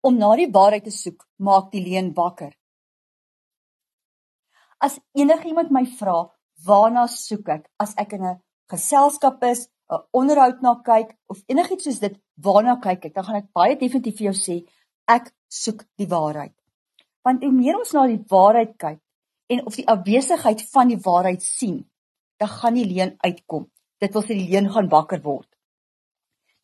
[0.00, 2.52] Om na die waarheid te soek, maak die leuen wakker.
[4.78, 6.28] As enigiemand my vra,
[6.66, 8.40] waarna soek ek as ek in 'n
[8.70, 13.14] geselskap is, 'n onderhoud na kyk of enigiets soos dit, waarna kyk ek?
[13.14, 14.56] Dan gaan ek baie definitief vir jou sê,
[15.08, 16.54] ek soek die waarheid.
[17.24, 19.00] Want hoe meer ons na die waarheid kyk
[19.48, 21.90] en of die afwesigheid van die waarheid sien,
[22.38, 23.70] dan gaan die leuen uitkom.
[24.00, 25.48] Dit wil sê die leuen gaan wakker word.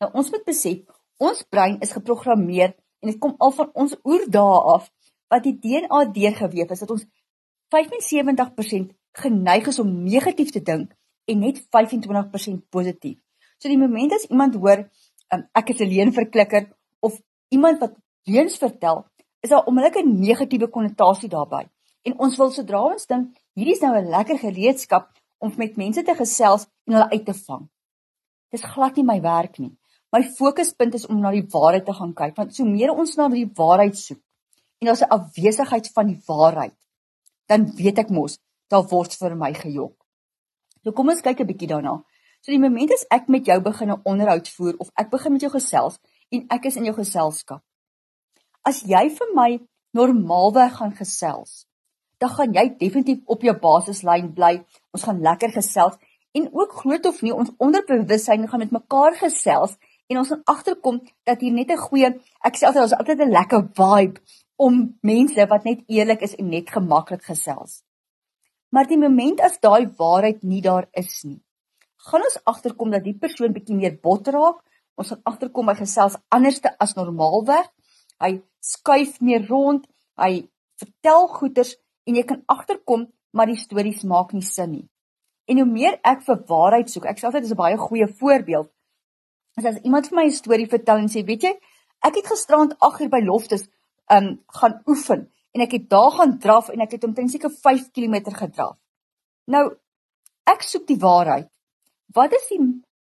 [0.00, 0.84] Nou ons moet besef,
[1.18, 2.74] ons brein is geprogrammeer
[3.04, 4.88] en dit kom al van ons oerdae af
[5.28, 7.04] wat die DNA deurgeweef is dat ons
[7.74, 10.94] 75% geneig is om negatief te dink
[11.28, 13.18] en net 25% positief.
[13.60, 14.86] So die oomblik as iemand hoor
[15.32, 17.20] um, ek is 'n leenverklikker of
[17.52, 19.04] iemand wat leuns vertel,
[19.40, 21.68] is daar onmiddellik 'n negatiewe konnotasie daarbey.
[22.02, 26.02] En ons wil sodra ons dink hierdie is nou 'n lekker gereedskap om met mense
[26.02, 27.68] te gesels en hulle uit te vang.
[28.50, 29.76] Dis glad nie my werk nie.
[30.14, 33.26] My fokuspunt is om na die waarheid te gaan kyk want so meer ons na
[33.32, 34.20] die waarheid soek
[34.80, 36.76] en daar's 'n afwesigheid van die waarheid,
[37.48, 38.38] dan weet ek mos
[38.70, 39.94] daar word vir my gejok.
[40.84, 42.04] So kom ons kyk 'n bietjie daarna.
[42.42, 45.42] So die oomblik as ek met jou begin 'n onderhoud voer of ek begin met
[45.42, 45.98] jou gesels
[46.30, 47.62] en ek is in jou geselskap.
[48.62, 49.60] As jy vir my
[49.92, 51.66] normaalweg gaan gesels,
[52.18, 54.64] dan gaan jy definitief op jou basislyn bly.
[54.92, 55.96] Ons gaan lekker gesels
[56.32, 59.76] en ook groot of nie ons onderbewussyn gaan met mekaar gesels
[60.08, 62.08] en ons gaan agterkom dat hier net 'n goeie
[62.44, 64.20] ek sê altyd ons altyd 'n lekker vibe
[64.56, 67.82] om mense wat net eerlik is en net gemaklik gesels.
[68.70, 71.40] Maar die oomblik as daai waarheid nie daar is nie,
[71.96, 74.62] gaan ons agterkom dat die persoon bietjie meer bot raak.
[74.96, 77.66] Ons gaan agterkom hy gesels anderste as normaalweg.
[78.20, 80.48] Hy skuif meer rond, hy
[80.80, 81.74] vertel goeters
[82.06, 84.88] en jy kan agterkom maar die stories maak nie sin nie.
[85.50, 88.70] En hoe meer ek vir waarheid soek, ek sê altyd dis 'n baie goeie voorbeeld.
[89.56, 91.54] As as iemand vir my 'n storie vertel en sê, "Weet jy,
[92.02, 93.68] ek het gisterand 8 uur by Loftus
[94.10, 97.90] um gaan oefen en ek het daar gaan draf en ek het omtrent seker 5
[97.94, 98.76] km gedraf.
[99.46, 99.64] Nou
[100.50, 101.48] ek soek die waarheid.
[102.14, 102.60] Wat is die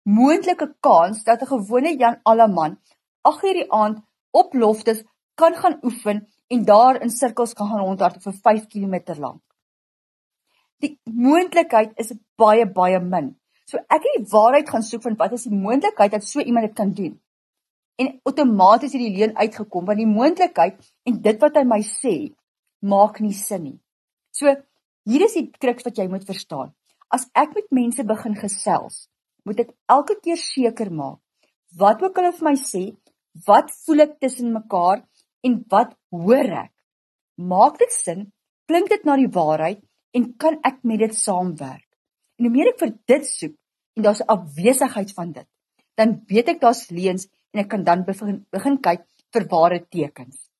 [0.05, 2.79] moontlike kans dat 'n gewone Jan Alleman
[3.23, 5.05] 8 uur die aand op Loftus
[5.35, 9.43] kan gaan oefen en daar in sirkels kan gaan rondhardloop vir 5 km lank?
[10.79, 13.39] Die moontlikheid is baie baie min.
[13.71, 16.69] So ek het die waarheid gaan soek van wat is die moontlikheid dat so iemand
[16.69, 17.15] dit kan doen?
[17.97, 22.15] en outomaties het die leuen uitgekom want die moontlikheid en dit wat hy my sê
[22.85, 23.79] maak nie sin nie.
[24.35, 24.51] So
[25.09, 26.73] hier is die kruks wat jy moet verstaan.
[27.15, 29.07] As ek met mense begin gesels,
[29.47, 31.21] moet ek elke keer seker maak
[31.79, 32.85] wat ook hulle vir my sê,
[33.47, 35.01] wat voel ek tussen mekaar
[35.47, 36.71] en wat hoor ek?
[37.35, 38.29] Maak dit sin?
[38.71, 39.81] Klink dit na die waarheid
[40.15, 41.89] en kan ek met dit saamwerk?
[42.39, 43.55] En hoe meer ek vir dit soek
[43.97, 45.49] en daar's 'n afwesigheid van dit,
[45.95, 50.50] dan weet ek daar's leuns en ek kan dan begin begin kyk vir ware tekens.